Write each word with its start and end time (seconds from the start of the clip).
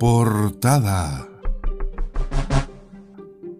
Portada. 0.00 1.28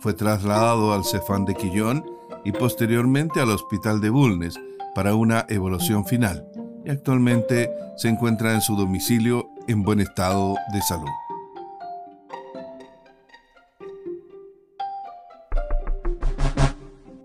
Fue 0.00 0.14
trasladado 0.14 0.92
al 0.92 1.04
Cefán 1.04 1.44
de 1.44 1.54
Quillón 1.54 2.04
y 2.44 2.52
posteriormente 2.52 3.40
al 3.40 3.50
Hospital 3.50 4.00
de 4.00 4.10
Bulnes 4.10 4.58
para 4.94 5.14
una 5.14 5.44
evolución 5.48 6.04
final 6.04 6.46
y 6.84 6.90
actualmente 6.90 7.70
se 7.96 8.08
encuentra 8.08 8.54
en 8.54 8.60
su 8.60 8.76
domicilio 8.76 9.48
en 9.66 9.82
buen 9.82 10.00
estado 10.00 10.54
de 10.72 10.80
salud. 10.82 11.08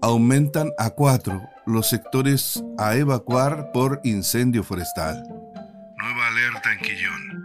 Aumentan 0.01 0.71
a 0.77 0.89
cuatro 0.89 1.41
los 1.65 1.87
sectores 1.87 2.63
a 2.77 2.95
evacuar 2.95 3.71
por 3.71 4.01
incendio 4.03 4.63
forestal. 4.63 5.23
Nueva 5.97 6.27
alerta 6.27 6.73
en 6.73 6.79
Quillón. 6.79 7.42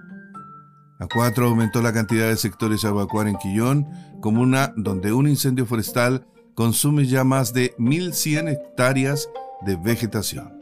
A 1.00 1.06
cuatro 1.06 1.46
aumentó 1.46 1.80
la 1.80 1.92
cantidad 1.92 2.28
de 2.28 2.36
sectores 2.36 2.84
a 2.84 2.88
evacuar 2.88 3.28
en 3.28 3.36
Quillón, 3.36 3.86
comuna 4.20 4.72
donde 4.76 5.12
un 5.12 5.28
incendio 5.28 5.64
forestal 5.64 6.26
consume 6.54 7.06
ya 7.06 7.22
más 7.22 7.52
de 7.52 7.76
1.100 7.76 8.50
hectáreas 8.50 9.30
de 9.64 9.76
vegetación. 9.76 10.58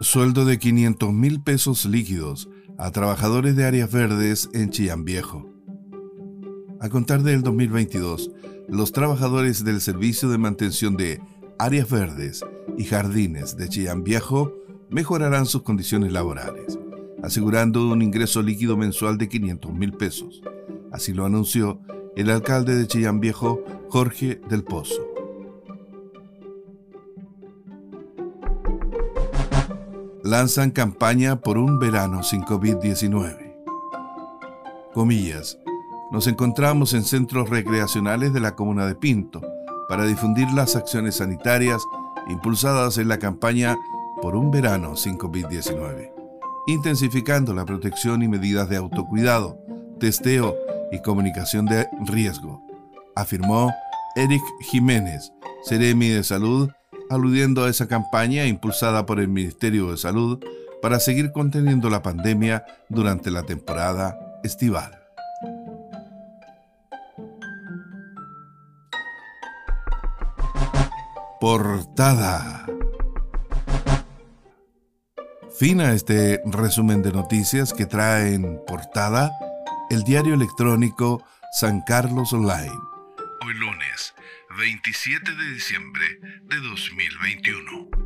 Sueldo 0.00 0.44
de 0.44 0.60
500 0.60 1.12
mil 1.12 1.42
pesos 1.42 1.86
líquidos 1.86 2.48
a 2.78 2.92
trabajadores 2.92 3.56
de 3.56 3.64
áreas 3.64 3.90
verdes 3.90 4.48
en 4.52 4.70
Chillán 4.70 5.04
Viejo. 5.04 5.50
A 6.80 6.88
contar 6.88 7.24
del 7.24 7.42
2022, 7.42 8.30
los 8.68 8.92
trabajadores 8.92 9.64
del 9.64 9.80
Servicio 9.80 10.28
de 10.28 10.38
Mantención 10.38 10.96
de 10.96 11.20
Áreas 11.58 11.90
Verdes 11.90 12.44
y 12.78 12.84
Jardines 12.84 13.56
de 13.56 13.68
Chillán 13.68 14.04
Viejo 14.04 14.52
mejorarán 14.90 15.46
sus 15.46 15.62
condiciones 15.62 16.12
laborales, 16.12 16.78
asegurando 17.22 17.88
un 17.88 18.02
ingreso 18.02 18.42
líquido 18.42 18.76
mensual 18.76 19.18
de 19.18 19.28
500 19.28 19.72
mil 19.72 19.92
pesos. 19.92 20.42
Así 20.92 21.12
lo 21.12 21.26
anunció 21.26 21.80
el 22.16 22.30
alcalde 22.30 22.74
de 22.74 22.86
Chillán 22.86 23.20
Viejo, 23.20 23.62
Jorge 23.88 24.40
del 24.48 24.64
Pozo. 24.64 25.02
Lanzan 30.22 30.70
campaña 30.70 31.40
por 31.40 31.56
un 31.58 31.78
verano 31.78 32.22
sin 32.22 32.42
COVID-19. 32.42 33.54
Comillas. 34.92 35.58
Nos 36.10 36.26
encontramos 36.26 36.94
en 36.94 37.04
centros 37.04 37.50
recreacionales 37.50 38.32
de 38.32 38.40
la 38.40 38.54
comuna 38.54 38.86
de 38.86 38.94
Pinto 38.94 39.40
para 39.88 40.04
difundir 40.04 40.48
las 40.52 40.74
acciones 40.74 41.16
sanitarias 41.16 41.82
impulsadas 42.28 42.98
en 42.98 43.08
la 43.08 43.18
campaña 43.18 43.76
por 44.20 44.36
un 44.36 44.50
verano 44.50 44.96
sin 44.96 45.18
COVID-19, 45.18 46.12
intensificando 46.66 47.54
la 47.54 47.64
protección 47.64 48.22
y 48.22 48.28
medidas 48.28 48.68
de 48.68 48.76
autocuidado, 48.76 49.58
testeo 50.00 50.56
y 50.90 51.00
comunicación 51.00 51.66
de 51.66 51.88
riesgo, 52.06 52.62
afirmó 53.14 53.72
Eric 54.14 54.42
Jiménez, 54.60 55.32
Ceremi 55.64 56.08
de 56.08 56.24
Salud, 56.24 56.70
aludiendo 57.10 57.64
a 57.64 57.70
esa 57.70 57.86
campaña 57.86 58.46
impulsada 58.46 59.06
por 59.06 59.20
el 59.20 59.28
Ministerio 59.28 59.90
de 59.90 59.96
Salud 59.96 60.42
para 60.82 61.00
seguir 61.00 61.32
conteniendo 61.32 61.90
la 61.90 62.02
pandemia 62.02 62.64
durante 62.88 63.30
la 63.30 63.42
temporada 63.42 64.18
estival. 64.42 64.98
Portada. 71.40 72.66
Fina 75.58 75.94
este 75.94 76.42
resumen 76.44 77.00
de 77.00 77.12
noticias 77.12 77.72
que 77.72 77.86
trae 77.86 78.34
en 78.34 78.60
portada 78.66 79.32
el 79.88 80.02
diario 80.02 80.34
electrónico 80.34 81.24
San 81.50 81.80
Carlos 81.80 82.34
Online. 82.34 82.78
Hoy 83.40 83.54
lunes, 83.54 84.14
27 84.58 85.34
de 85.34 85.54
diciembre 85.54 86.04
de 86.42 86.56
2021. 86.60 88.05